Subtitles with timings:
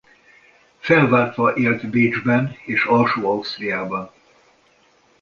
[0.79, 4.11] Felváltva élt Bécsben és Alsó-Ausztriában.